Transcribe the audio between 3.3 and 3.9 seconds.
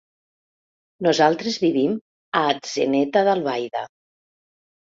d'Albaida.